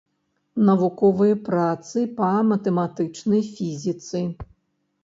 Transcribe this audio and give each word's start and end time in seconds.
Навуковыя 0.69 1.35
працы 1.49 2.07
па 2.17 2.31
матэматычнай 2.53 3.47
фізіцы. 3.55 4.29